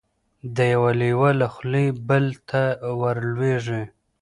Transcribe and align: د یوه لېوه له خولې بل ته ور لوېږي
د 0.55 0.57
یوه 0.73 0.91
لېوه 1.01 1.29
له 1.41 1.47
خولې 1.53 1.85
بل 2.07 2.25
ته 2.49 2.61
ور 2.99 3.17
لوېږي 3.33 3.83